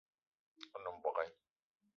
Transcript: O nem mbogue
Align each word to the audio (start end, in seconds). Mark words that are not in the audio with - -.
O 0.73 0.79
nem 0.83 0.95
mbogue 0.97 1.27